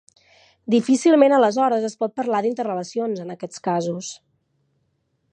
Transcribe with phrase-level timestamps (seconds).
[0.75, 4.09] Difícilment aleshores es pot parlar d'interrelacions en aquests casos.